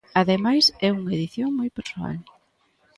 Ademais, 0.21 0.65
é 0.87 0.89
unha 0.99 1.15
edición 1.17 1.49
moi 1.59 1.69
persoal. 1.77 2.17